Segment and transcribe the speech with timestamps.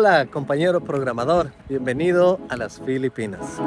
[0.00, 1.52] Hola, compañero programador.
[1.68, 3.60] Bienvenido a las Filipinas.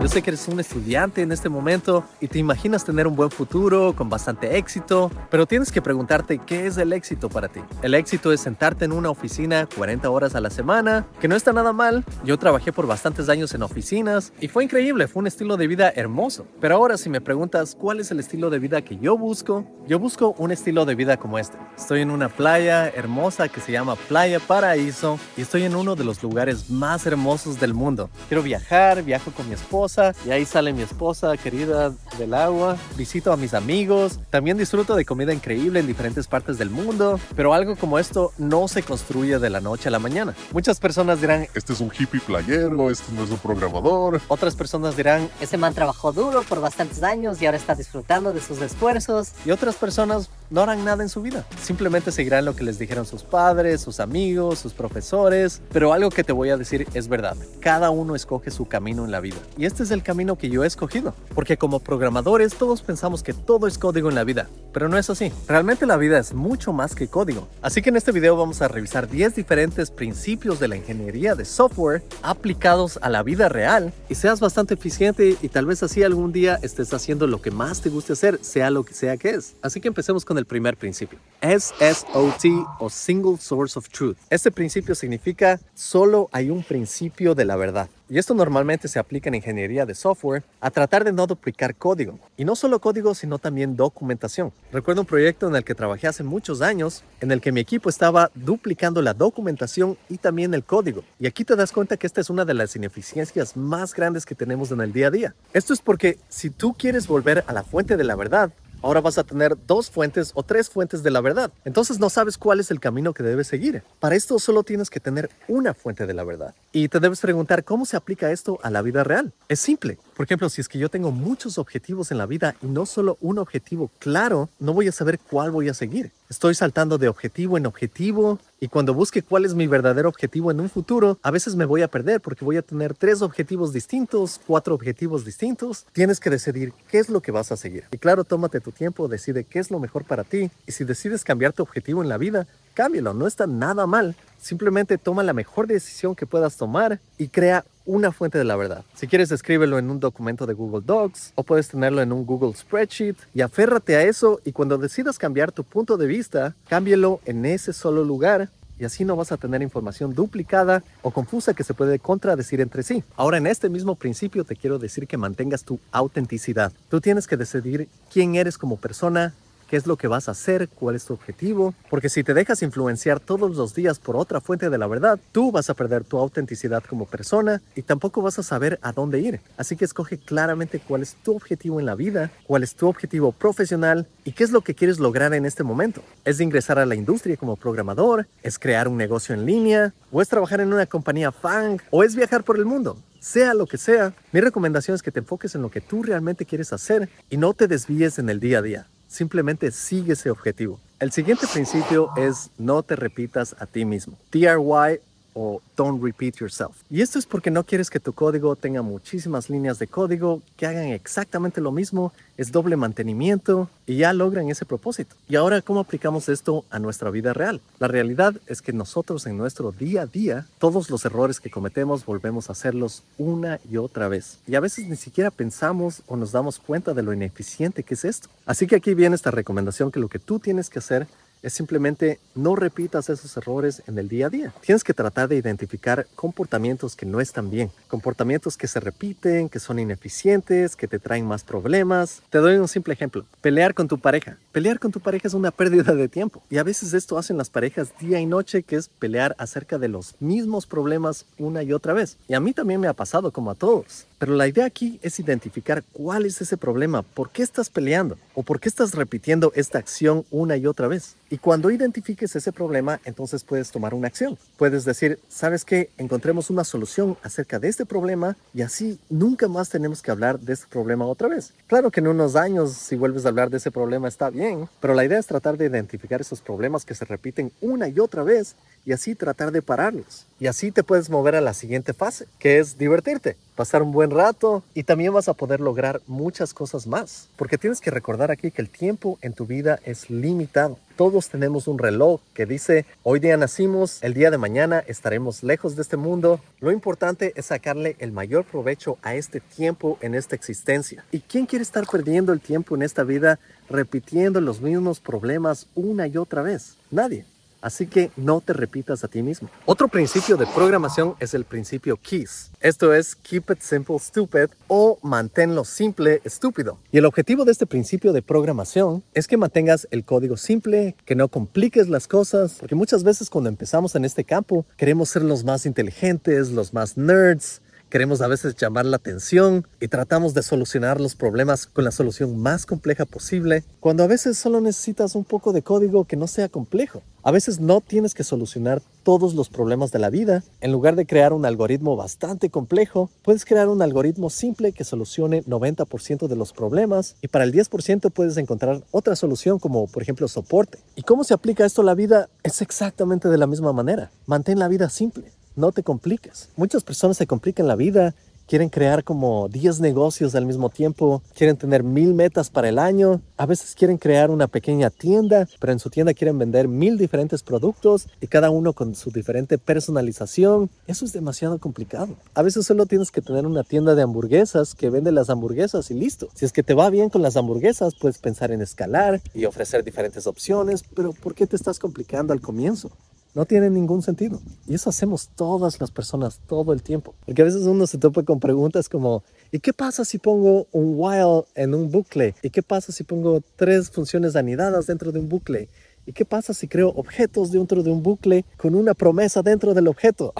[0.00, 3.32] Yo sé que eres un estudiante en este momento y te imaginas tener un buen
[3.32, 7.60] futuro con bastante éxito, pero tienes que preguntarte qué es el éxito para ti.
[7.82, 11.52] El éxito es sentarte en una oficina 40 horas a la semana, que no está
[11.52, 12.04] nada mal.
[12.24, 15.92] Yo trabajé por bastantes años en oficinas y fue increíble, fue un estilo de vida
[15.94, 16.46] hermoso.
[16.60, 19.98] Pero ahora si me preguntas cuál es el estilo de vida que yo busco, yo
[19.98, 21.58] busco un estilo de vida como este.
[21.76, 26.04] Estoy en una playa hermosa que se llama Playa Paraíso y estoy en uno de
[26.04, 28.10] los lugares más hermosos del mundo.
[28.28, 32.76] Quiero viajar, viajo con mi esposa y ahí sale mi esposa querida del agua.
[32.96, 34.20] Visito a mis amigos.
[34.30, 37.18] También disfruto de comida increíble en diferentes partes del mundo.
[37.34, 40.34] Pero algo como esto no se construye de la noche a la mañana.
[40.52, 44.20] Muchas personas dirán, este es un hippie playero, este no es un programador.
[44.28, 48.40] Otras personas dirán, ese man trabajó duro por bastantes años y ahora está disfrutando de
[48.40, 49.32] sus esfuerzos.
[49.44, 51.44] Y otras personas no harán nada en su vida.
[51.62, 55.60] Simplemente seguirán lo que les dijeron sus padres, sus amigos, sus profesores.
[55.72, 57.36] Pero algo que te voy a decir es verdad.
[57.60, 59.36] Cada uno escoge su camino en la vida.
[59.56, 61.14] Y este es el camino que yo he escogido.
[61.34, 64.48] Porque como programadores todos pensamos que todo es código en la vida.
[64.78, 65.32] Pero no es así.
[65.48, 67.48] Realmente la vida es mucho más que código.
[67.62, 71.44] Así que en este video vamos a revisar 10 diferentes principios de la ingeniería de
[71.44, 76.30] software aplicados a la vida real y seas bastante eficiente y tal vez así algún
[76.30, 79.56] día estés haciendo lo que más te guste hacer, sea lo que sea que es.
[79.62, 81.18] Así que empecemos con el primer principio.
[81.42, 82.44] SSOT
[82.78, 84.16] o Single Source of Truth.
[84.30, 87.88] Este principio significa solo hay un principio de la verdad.
[88.10, 92.18] Y esto normalmente se aplica en ingeniería de software a tratar de no duplicar código.
[92.38, 94.50] Y no solo código, sino también documentación.
[94.72, 97.90] Recuerdo un proyecto en el que trabajé hace muchos años, en el que mi equipo
[97.90, 101.04] estaba duplicando la documentación y también el código.
[101.20, 104.34] Y aquí te das cuenta que esta es una de las ineficiencias más grandes que
[104.34, 105.34] tenemos en el día a día.
[105.52, 108.50] Esto es porque si tú quieres volver a la fuente de la verdad,
[108.82, 111.50] Ahora vas a tener dos fuentes o tres fuentes de la verdad.
[111.64, 113.82] Entonces no sabes cuál es el camino que debes seguir.
[114.00, 116.54] Para esto solo tienes que tener una fuente de la verdad.
[116.72, 119.32] Y te debes preguntar cómo se aplica esto a la vida real.
[119.48, 119.98] Es simple.
[120.18, 123.18] Por ejemplo, si es que yo tengo muchos objetivos en la vida y no solo
[123.20, 126.10] un objetivo claro, no voy a saber cuál voy a seguir.
[126.28, 130.58] Estoy saltando de objetivo en objetivo y cuando busque cuál es mi verdadero objetivo en
[130.58, 134.40] un futuro, a veces me voy a perder porque voy a tener tres objetivos distintos,
[134.44, 135.86] cuatro objetivos distintos.
[135.92, 137.84] Tienes que decidir qué es lo que vas a seguir.
[137.92, 140.50] Y claro, tómate tu tiempo, decide qué es lo mejor para ti.
[140.66, 142.48] Y si decides cambiar tu objetivo en la vida,
[142.78, 144.14] cámbialo, no está nada mal.
[144.40, 148.84] Simplemente toma la mejor decisión que puedas tomar y crea una fuente de la verdad.
[148.94, 152.54] Si quieres, escríbelo en un documento de Google Docs o puedes tenerlo en un Google
[152.54, 157.46] Spreadsheet y aférrate a eso y cuando decidas cambiar tu punto de vista, cámbielo en
[157.46, 161.74] ese solo lugar y así no vas a tener información duplicada o confusa que se
[161.74, 163.02] puede contradecir entre sí.
[163.16, 166.72] Ahora en este mismo principio te quiero decir que mantengas tu autenticidad.
[166.90, 169.34] Tú tienes que decidir quién eres como persona,
[169.68, 172.62] qué es lo que vas a hacer, cuál es tu objetivo, porque si te dejas
[172.62, 176.18] influenciar todos los días por otra fuente de la verdad, tú vas a perder tu
[176.18, 179.40] autenticidad como persona y tampoco vas a saber a dónde ir.
[179.56, 183.32] Así que escoge claramente cuál es tu objetivo en la vida, cuál es tu objetivo
[183.32, 186.02] profesional y qué es lo que quieres lograr en este momento.
[186.24, 188.26] ¿Es ingresar a la industria como programador?
[188.42, 189.92] ¿Es crear un negocio en línea?
[190.10, 191.82] ¿O es trabajar en una compañía FANG?
[191.90, 192.96] ¿O es viajar por el mundo?
[193.20, 196.46] sea lo que sea, mi recomendación es que te enfoques en lo que tú realmente
[196.46, 198.86] quieres hacer y no te desvíes en el día a día.
[199.08, 200.78] Simplemente sigue ese objetivo.
[201.00, 204.18] El siguiente principio es no te repitas a ti mismo.
[204.30, 205.00] TRY
[205.40, 206.74] o don't repeat yourself.
[206.90, 210.66] Y esto es porque no quieres que tu código tenga muchísimas líneas de código que
[210.66, 215.14] hagan exactamente lo mismo, es doble mantenimiento y ya logran ese propósito.
[215.28, 217.60] Y ahora, ¿cómo aplicamos esto a nuestra vida real?
[217.78, 222.04] La realidad es que nosotros en nuestro día a día, todos los errores que cometemos
[222.04, 224.38] volvemos a hacerlos una y otra vez.
[224.48, 228.04] Y a veces ni siquiera pensamos o nos damos cuenta de lo ineficiente que es
[228.04, 228.28] esto.
[228.44, 231.06] Así que aquí viene esta recomendación que lo que tú tienes que hacer
[231.42, 234.52] es simplemente no repitas esos errores en el día a día.
[234.60, 239.58] Tienes que tratar de identificar comportamientos que no están bien, comportamientos que se repiten, que
[239.58, 242.22] son ineficientes, que te traen más problemas.
[242.30, 243.24] Te doy un simple ejemplo.
[243.40, 244.36] Pelear con tu pareja.
[244.52, 246.42] Pelear con tu pareja es una pérdida de tiempo.
[246.50, 249.88] Y a veces esto hacen las parejas día y noche, que es pelear acerca de
[249.88, 252.16] los mismos problemas una y otra vez.
[252.28, 254.06] Y a mí también me ha pasado como a todos.
[254.18, 258.42] Pero la idea aquí es identificar cuál es ese problema, por qué estás peleando o
[258.42, 261.14] por qué estás repitiendo esta acción una y otra vez.
[261.30, 264.38] Y cuando identifiques ese problema, entonces puedes tomar una acción.
[264.56, 265.90] Puedes decir, ¿sabes qué?
[265.98, 270.54] Encontremos una solución acerca de este problema y así nunca más tenemos que hablar de
[270.54, 271.52] este problema otra vez.
[271.66, 274.94] Claro que en unos años, si vuelves a hablar de ese problema, está bien, pero
[274.94, 278.56] la idea es tratar de identificar esos problemas que se repiten una y otra vez
[278.88, 280.24] y así tratar de pararlos.
[280.40, 284.10] Y así te puedes mover a la siguiente fase, que es divertirte, pasar un buen
[284.10, 287.28] rato y también vas a poder lograr muchas cosas más.
[287.36, 290.78] Porque tienes que recordar aquí que el tiempo en tu vida es limitado.
[290.96, 295.76] Todos tenemos un reloj que dice, hoy día nacimos, el día de mañana estaremos lejos
[295.76, 296.40] de este mundo.
[296.60, 301.04] Lo importante es sacarle el mayor provecho a este tiempo en esta existencia.
[301.12, 303.38] ¿Y quién quiere estar perdiendo el tiempo en esta vida
[303.68, 306.78] repitiendo los mismos problemas una y otra vez?
[306.90, 307.26] Nadie.
[307.60, 309.48] Así que no te repitas a ti mismo.
[309.66, 312.50] Otro principio de programación es el principio KEYS.
[312.60, 316.78] Esto es Keep It Simple Stupid o manténlo simple estúpido.
[316.92, 321.14] Y el objetivo de este principio de programación es que mantengas el código simple, que
[321.14, 325.44] no compliques las cosas, porque muchas veces cuando empezamos en este campo queremos ser los
[325.44, 331.00] más inteligentes, los más nerds, queremos a veces llamar la atención y tratamos de solucionar
[331.00, 335.52] los problemas con la solución más compleja posible, cuando a veces solo necesitas un poco
[335.52, 337.02] de código que no sea complejo.
[337.22, 340.44] A veces no tienes que solucionar todos los problemas de la vida.
[340.60, 345.44] En lugar de crear un algoritmo bastante complejo, puedes crear un algoritmo simple que solucione
[345.44, 350.28] 90% de los problemas y para el 10% puedes encontrar otra solución como por ejemplo
[350.28, 350.78] soporte.
[350.94, 352.28] ¿Y cómo se aplica esto a la vida?
[352.42, 354.10] Es exactamente de la misma manera.
[354.26, 356.48] Mantén la vida simple no te compliques.
[356.56, 358.14] Muchas personas se complican la vida,
[358.48, 363.20] quieren crear como 10 negocios al mismo tiempo, quieren tener mil metas para el año,
[363.36, 367.42] a veces quieren crear una pequeña tienda, pero en su tienda quieren vender mil diferentes
[367.42, 370.70] productos y cada uno con su diferente personalización.
[370.86, 372.16] Eso es demasiado complicado.
[372.34, 375.94] A veces solo tienes que tener una tienda de hamburguesas que vende las hamburguesas y
[375.94, 376.28] listo.
[376.34, 379.84] Si es que te va bien con las hamburguesas, puedes pensar en escalar y ofrecer
[379.84, 382.90] diferentes opciones, pero ¿por qué te estás complicando al comienzo?
[383.34, 384.40] No tiene ningún sentido.
[384.66, 387.14] Y eso hacemos todas las personas todo el tiempo.
[387.24, 389.22] Porque a veces uno se topa con preguntas como,
[389.52, 392.34] ¿y qué pasa si pongo un while en un bucle?
[392.42, 395.68] ¿Y qué pasa si pongo tres funciones anidadas dentro de un bucle?
[396.08, 399.88] ¿Y qué pasa si creo objetos dentro de un bucle con una promesa dentro del
[399.88, 400.32] objeto?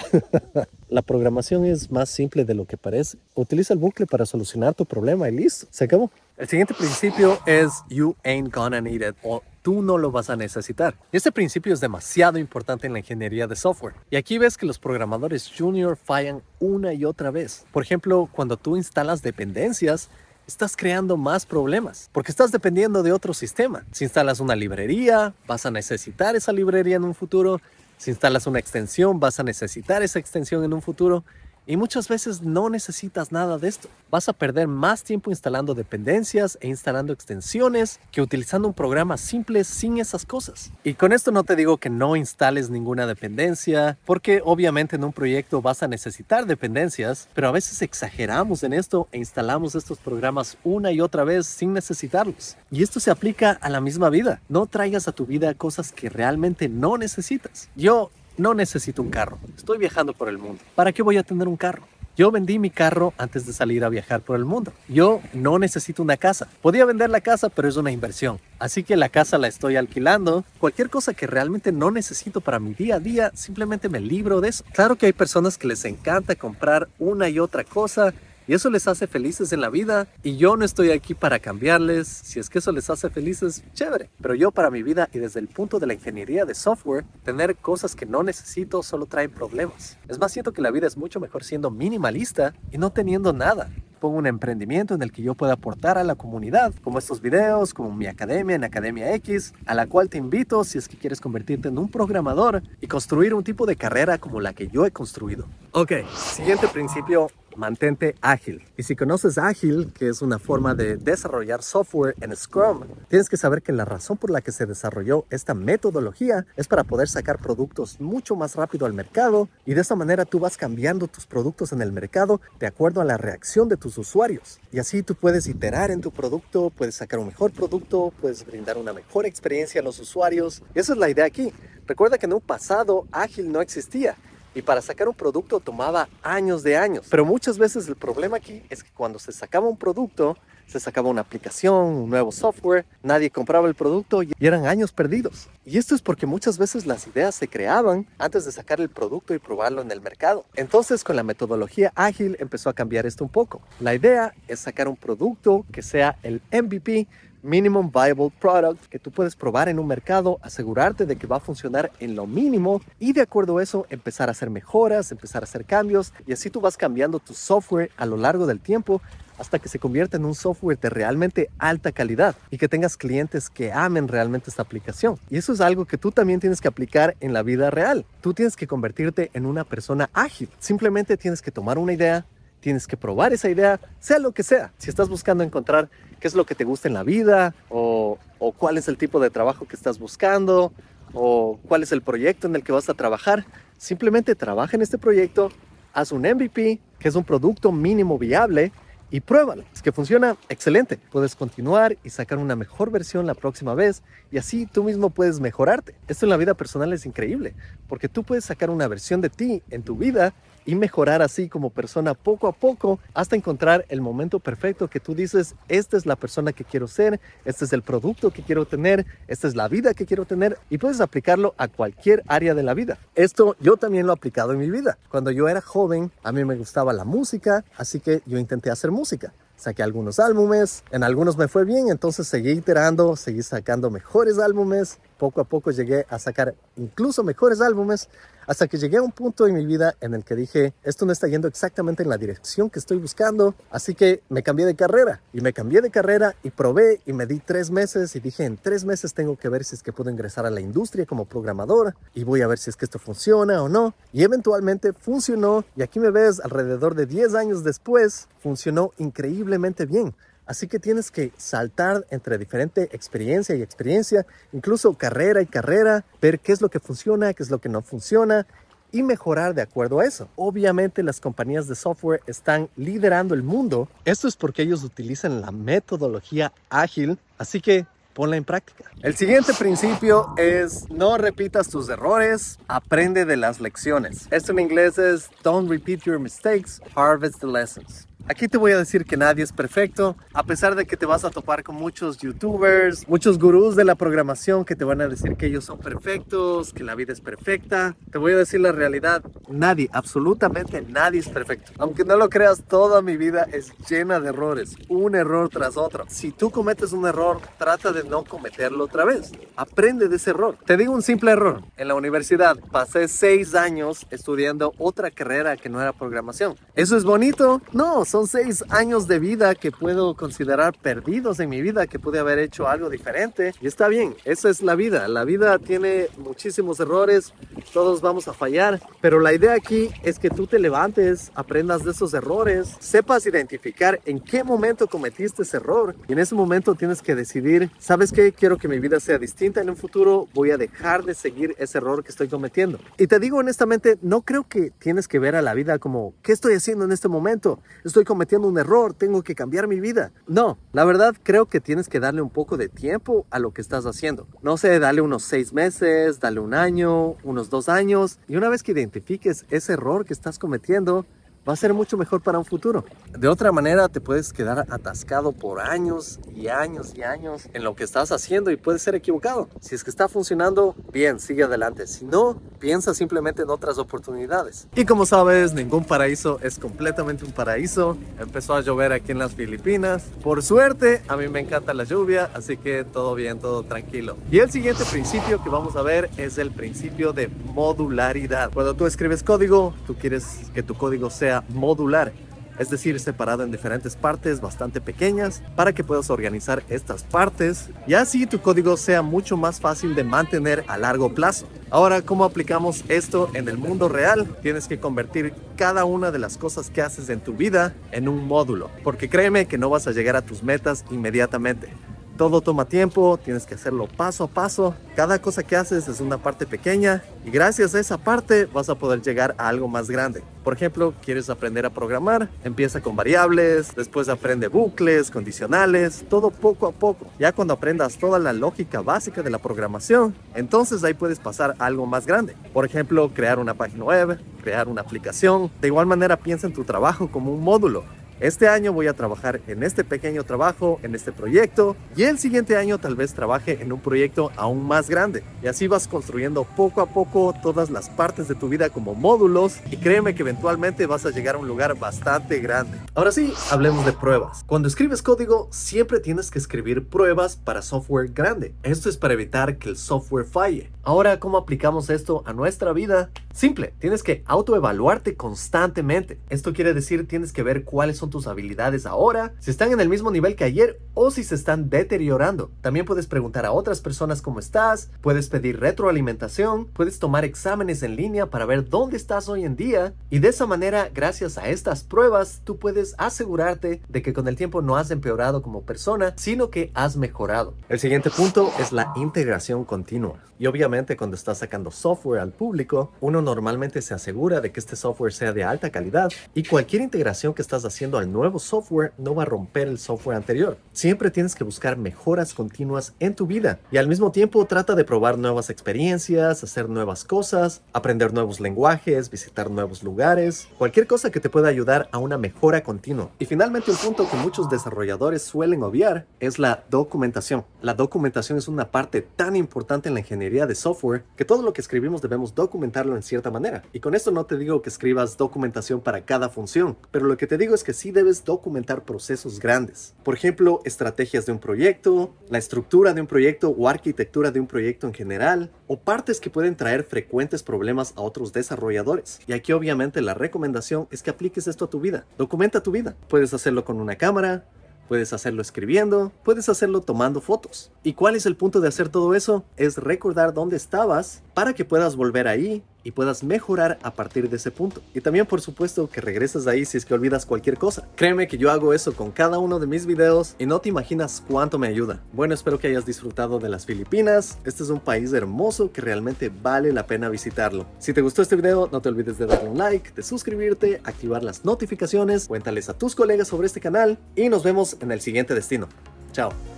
[0.89, 3.19] La programación es más simple de lo que parece.
[3.35, 6.11] Utiliza el bucle para solucionar tu problema y listo, se acabó.
[6.39, 10.37] El siguiente principio es you ain't gonna need it o tú no lo vas a
[10.37, 10.95] necesitar.
[11.13, 13.93] Este principio es demasiado importante en la ingeniería de software.
[14.09, 17.67] Y aquí ves que los programadores junior fallan una y otra vez.
[17.71, 20.09] Por ejemplo, cuando tú instalas dependencias,
[20.47, 23.85] estás creando más problemas porque estás dependiendo de otro sistema.
[23.93, 27.61] Si instalas una librería, vas a necesitar esa librería en un futuro.
[27.99, 31.25] Si instalas una extensión, vas a necesitar esa extensión en un futuro.
[31.71, 33.91] Y muchas veces no necesitas nada de esto.
[34.11, 39.63] Vas a perder más tiempo instalando dependencias e instalando extensiones que utilizando un programa simple
[39.65, 40.73] sin esas cosas.
[40.83, 45.13] Y con esto no te digo que no instales ninguna dependencia, porque obviamente en un
[45.13, 50.57] proyecto vas a necesitar dependencias, pero a veces exageramos en esto e instalamos estos programas
[50.65, 52.57] una y otra vez sin necesitarlos.
[52.71, 54.41] Y esto se aplica a la misma vida.
[54.49, 57.69] No traigas a tu vida cosas que realmente no necesitas.
[57.77, 59.39] Yo no necesito un carro.
[59.57, 60.63] Estoy viajando por el mundo.
[60.75, 61.83] ¿Para qué voy a tener un carro?
[62.19, 64.73] Yo vendí mi carro antes de salir a viajar por el mundo.
[64.89, 66.49] Yo no necesito una casa.
[66.63, 68.41] Podía vender la casa, pero es una inversión.
[68.59, 70.45] Así que la casa la estoy alquilando.
[70.59, 74.49] Cualquier cosa que realmente no necesito para mi día a día, simplemente me libro de
[74.49, 74.65] eso.
[74.73, 78.13] Claro que hay personas que les encanta comprar una y otra cosa
[78.49, 82.09] y eso les hace felices en la vida y yo no estoy aquí para cambiarles.
[82.09, 84.09] Si es que eso les hace felices, chévere.
[84.21, 87.57] Pero yo para mi vida y desde el punto de la ingeniería de software, tener
[87.57, 89.99] cosas que no necesito solo trae problemas.
[90.09, 93.71] Es más, siento que la vida es mucho mejor siendo minimalista y no teniendo nada
[93.99, 97.75] pongo un emprendimiento en el que yo pueda aportar a la comunidad, como estos videos,
[97.75, 101.21] como mi academia en Academia X, a la cual te invito si es que quieres
[101.21, 104.91] convertirte en un programador y construir un tipo de carrera como la que yo he
[104.91, 105.47] construido.
[105.73, 107.29] Ok, siguiente principio,
[107.59, 108.63] mantente ágil.
[108.77, 113.37] Y si conoces ágil, que es una forma de desarrollar software en Scrum, tienes que
[113.37, 117.39] saber que la razón por la que se desarrolló esta metodología es para poder sacar
[117.39, 121.73] productos mucho más rápido al mercado y de esa manera tú vas cambiando tus productos
[121.73, 124.61] en el mercado de acuerdo a la reacción de tus usuarios.
[124.73, 128.79] Y así tú puedes iterar en tu producto, puedes sacar un mejor producto, puedes brindar
[128.79, 130.63] una mejor experiencia a los usuarios.
[130.75, 131.53] Y esa es la idea aquí.
[131.87, 134.15] Recuerda que en un pasado ágil no existía
[134.59, 137.07] y para sacar un producto tomaba años de años.
[137.09, 140.37] Pero muchas veces el problema aquí es que cuando se sacaba un producto,
[140.67, 145.49] se sacaba una aplicación, un nuevo software, nadie compraba el producto y eran años perdidos.
[145.65, 149.33] Y esto es porque muchas veces las ideas se creaban antes de sacar el producto
[149.33, 150.45] y probarlo en el mercado.
[150.57, 153.63] Entonces con la metodología ágil empezó a cambiar esto un poco.
[153.79, 157.07] La idea es sacar un producto que sea el MVP
[157.43, 161.41] Minimum Viable Product que tú puedes probar en un mercado, asegurarte de que va a
[161.41, 165.45] funcionar en lo mínimo y de acuerdo a eso empezar a hacer mejoras, empezar a
[165.45, 169.01] hacer cambios y así tú vas cambiando tu software a lo largo del tiempo
[169.39, 173.49] hasta que se convierta en un software de realmente alta calidad y que tengas clientes
[173.49, 175.19] que amen realmente esta aplicación.
[175.31, 178.05] Y eso es algo que tú también tienes que aplicar en la vida real.
[178.21, 180.49] Tú tienes que convertirte en una persona ágil.
[180.59, 182.27] Simplemente tienes que tomar una idea,
[182.61, 184.73] tienes que probar esa idea, sea lo que sea.
[184.79, 185.89] Si estás buscando encontrar
[186.21, 188.19] qué es lo que te gusta en la vida o,
[188.57, 190.73] cuál es el tipo de trabajo que estás buscando
[191.13, 193.47] o cuál es el proyecto en el que vas a trabajar,
[193.79, 195.51] simplemente trabaja en este proyecto,
[195.93, 198.73] haz un MVP, que es un producto mínimo viable,
[199.11, 199.65] y pruébalo.
[199.73, 200.99] Es que funciona excelente.
[201.11, 205.41] Puedes continuar y sacar una mejor versión la próxima vez y así tú mismo puedes
[205.41, 205.95] mejorarte.
[206.09, 207.55] Esto en la vida personal es increíble
[207.89, 210.35] porque tú puedes sacar una versión de ti en tu vida
[210.69, 215.15] y mejorar así como persona poco a poco hasta encontrar el momento perfecto que tú
[215.15, 219.07] dices, esta es la persona que quiero ser, este es el producto que quiero tener,
[219.29, 222.75] esta es la vida que quiero tener y puedes aplicarlo a cualquier área de la
[222.75, 222.99] vida.
[223.15, 224.99] Esto yo también lo he aplicado en mi vida.
[225.09, 228.91] Cuando yo era joven, a mí me gustaba la música, así que yo intenté hacer
[228.91, 234.39] música saqué algunos álbumes, en algunos me fue bien, entonces seguí iterando, seguí sacando mejores
[234.39, 238.09] álbumes, poco a poco llegué a sacar incluso mejores álbumes,
[238.47, 241.13] hasta que llegué a un punto en mi vida en el que dije, esto no
[241.13, 245.21] está yendo exactamente en la dirección que estoy buscando, así que me cambié de carrera,
[245.35, 248.57] y me cambié de carrera y probé y me di tres meses y dije, en
[248.57, 251.95] tres meses tengo que ver si es que puedo ingresar a la industria como programador
[252.15, 255.83] y voy a ver si es que esto funciona o no, y eventualmente funcionó, y
[255.83, 260.15] aquí me ves alrededor de 10 años después, funcionó increíblemente bien.
[260.49, 266.41] Así que tienes que saltar entre diferente experiencia y experiencia, incluso carrera y carrera, ver
[266.41, 268.47] qué es lo que funciona, qué es lo que no funciona
[268.91, 270.31] y mejorar de acuerdo a eso.
[270.37, 273.91] Obviamente las compañías de software están liderando el mundo.
[274.07, 278.85] Esto es porque ellos utilizan la metodología ágil, así que ponla en práctica.
[279.03, 284.27] El siguiente principio es no repitas tus errores, aprende de las lecciones.
[284.31, 288.09] Esto en inglés es don't repeat your mistakes, harvest the lessons.
[288.31, 291.25] Aquí te voy a decir que nadie es perfecto, a pesar de que te vas
[291.25, 295.35] a topar con muchos youtubers, muchos gurús de la programación que te van a decir
[295.37, 297.97] que ellos son perfectos, que la vida es perfecta.
[298.13, 301.73] Te voy a decir la realidad, nadie, absolutamente nadie es perfecto.
[301.79, 306.05] Aunque no lo creas, toda mi vida es llena de errores, un error tras otro.
[306.09, 309.33] Si tú cometes un error, trata de no cometerlo otra vez.
[309.57, 310.59] Aprende de ese error.
[310.67, 311.63] Te digo un simple error.
[311.79, 316.57] En la universidad pasé seis años estudiando otra carrera que no era programación.
[316.75, 317.63] ¿Eso es bonito?
[317.73, 322.19] No, son seis años de vida que puedo considerar perdidos en mi vida, que pude
[322.19, 323.53] haber hecho algo diferente.
[323.61, 325.09] Y está bien, esa es la vida.
[325.09, 327.33] La vida tiene muchísimos errores,
[327.73, 328.81] todos vamos a fallar.
[329.01, 334.01] Pero la idea aquí es que tú te levantes, aprendas de esos errores, sepas identificar
[334.05, 335.95] en qué momento cometiste ese error.
[336.09, 338.33] Y en ese momento tienes que decidir, ¿sabes qué?
[338.33, 341.79] Quiero que mi vida sea distinta en un futuro, voy a dejar de seguir ese
[341.79, 342.79] error que estoy cometiendo.
[342.97, 346.33] Y te digo honestamente, no creo que tienes que ver a la vida como, ¿qué
[346.33, 347.61] estoy haciendo en este momento?
[347.85, 350.13] Estoy cometiendo un error, tengo que cambiar mi vida.
[350.27, 353.61] No, la verdad creo que tienes que darle un poco de tiempo a lo que
[353.61, 354.27] estás haciendo.
[354.41, 358.63] No sé, dale unos seis meses, dale un año, unos dos años, y una vez
[358.63, 361.05] que identifiques ese error que estás cometiendo,
[361.49, 362.85] va a ser mucho mejor para un futuro.
[363.17, 367.75] De otra manera, te puedes quedar atascado por años y años y años en lo
[367.75, 369.49] que estás haciendo y puedes ser equivocado.
[369.61, 371.87] Si es que está funcionando, bien, sigue adelante.
[371.87, 374.69] Si no, piensa simplemente en otras oportunidades.
[374.75, 377.97] Y como sabes, ningún paraíso es completamente un paraíso.
[378.19, 380.05] Empezó a llover aquí en las Filipinas.
[380.23, 384.17] Por suerte, a mí me encanta la lluvia, así que todo bien, todo tranquilo.
[384.31, 388.51] Y el siguiente principio que vamos a ver es el principio de modularidad.
[388.53, 392.13] Cuando tú escribes código, tú quieres que tu código sea modular,
[392.59, 397.95] es decir, separado en diferentes partes bastante pequeñas para que puedas organizar estas partes y
[397.95, 401.47] así tu código sea mucho más fácil de mantener a largo plazo.
[401.71, 404.37] Ahora, ¿cómo aplicamos esto en el mundo real?
[404.43, 408.27] Tienes que convertir cada una de las cosas que haces en tu vida en un
[408.27, 411.73] módulo, porque créeme que no vas a llegar a tus metas inmediatamente.
[412.19, 414.75] Todo toma tiempo, tienes que hacerlo paso a paso.
[414.97, 418.75] Cada cosa que haces es una parte pequeña y gracias a esa parte vas a
[418.75, 420.25] poder llegar a algo más grande.
[420.43, 426.67] Por ejemplo, quieres aprender a programar, empieza con variables, después aprende bucles, condicionales, todo poco
[426.67, 427.07] a poco.
[427.21, 431.67] Ya cuando aprendas toda la lógica básica de la programación, entonces ahí puedes pasar a
[431.67, 432.35] algo más grande.
[432.53, 435.53] Por ejemplo, crear una página web, crear una aplicación.
[435.61, 437.85] De igual manera piensa en tu trabajo como un módulo
[438.21, 442.57] este año voy a trabajar en este pequeño trabajo, en este proyecto, y el siguiente
[442.57, 445.23] año tal vez trabaje en un proyecto aún más grande.
[445.43, 449.59] Y así vas construyendo poco a poco todas las partes de tu vida como módulos,
[449.71, 452.79] y créeme que eventualmente vas a llegar a un lugar bastante grande.
[452.95, 454.45] Ahora sí, hablemos de pruebas.
[454.47, 458.55] Cuando escribes código, siempre tienes que escribir pruebas para software grande.
[458.63, 460.71] Esto es para evitar que el software falle.
[460.89, 463.11] Ahora, ¿cómo aplicamos esto a nuestra vida?
[463.35, 466.19] Simple, tienes que autoevaluarte constantemente.
[466.31, 469.91] Esto quiere decir tienes que ver cuáles son tus habilidades ahora, si están en el
[469.91, 472.51] mismo nivel que ayer o si se están deteriorando.
[472.61, 477.95] También puedes preguntar a otras personas cómo estás, puedes pedir retroalimentación, puedes tomar exámenes en
[477.95, 481.85] línea para ver dónde estás hoy en día y de esa manera, gracias a estas
[481.85, 486.51] pruebas, tú puedes asegurarte de que con el tiempo no has empeorado como persona, sino
[486.51, 487.55] que has mejorado.
[487.69, 490.19] El siguiente punto es la integración continua.
[490.41, 494.77] Y obviamente cuando estás sacando software al público, uno normalmente se asegura de que este
[494.77, 499.15] software sea de alta calidad y cualquier integración que estás haciendo al nuevo software no
[499.17, 500.57] va a romper el software anterior.
[500.89, 504.87] Siempre tienes que buscar mejoras continuas en tu vida y al mismo tiempo trata de
[504.87, 511.21] probar nuevas experiencias, hacer nuevas cosas, aprender nuevos lenguajes, visitar nuevos lugares, cualquier cosa que
[511.21, 513.11] te pueda ayudar a una mejora continua.
[513.19, 517.45] Y finalmente un punto que muchos desarrolladores suelen obviar es la documentación.
[517.61, 521.53] La documentación es una parte tan importante en la ingeniería de software que todo lo
[521.53, 523.63] que escribimos debemos documentarlo en cierta manera.
[523.75, 527.27] Y con esto no te digo que escribas documentación para cada función, pero lo que
[527.27, 529.95] te digo es que sí debes documentar procesos grandes.
[530.03, 534.47] Por ejemplo, estrategias de un proyecto, la estructura de un proyecto o arquitectura de un
[534.47, 539.19] proyecto en general, o partes que pueden traer frecuentes problemas a otros desarrolladores.
[539.27, 542.07] Y aquí obviamente la recomendación es que apliques esto a tu vida.
[542.17, 542.95] Documenta tu vida.
[543.09, 544.45] Puedes hacerlo con una cámara,
[544.87, 547.71] Puedes hacerlo escribiendo, puedes hacerlo tomando fotos.
[547.83, 549.45] ¿Y cuál es el punto de hacer todo eso?
[549.59, 554.37] Es recordar dónde estabas para que puedas volver ahí y puedas mejorar a partir de
[554.37, 554.81] ese punto.
[554.95, 557.87] Y también por supuesto que regreses ahí si es que olvidas cualquier cosa.
[557.97, 561.23] Créeme que yo hago eso con cada uno de mis videos y no te imaginas
[561.27, 562.01] cuánto me ayuda.
[562.13, 564.39] Bueno, espero que hayas disfrutado de las Filipinas.
[564.45, 567.67] Este es un país hermoso que realmente vale la pena visitarlo.
[567.79, 571.23] Si te gustó este video, no te olvides de darle un like, de suscribirte, activar
[571.23, 575.35] las notificaciones, cuéntales a tus colegas sobre este canal y nos vemos en el siguiente
[575.35, 575.69] destino.
[576.13, 576.58] Chao.